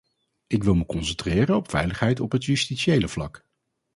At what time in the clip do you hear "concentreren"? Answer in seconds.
0.85-1.55